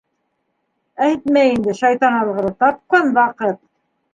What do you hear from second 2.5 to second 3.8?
тапҡан ваҡыт!